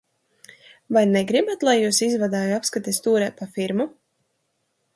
Vai 0.95 1.01
negribat, 1.17 1.65
lai 1.67 1.75
jūs 1.81 1.99
izvadāju 2.07 2.55
apskates 2.59 3.01
tūrē 3.09 3.29
pa 3.43 3.49
firmu? 3.59 3.87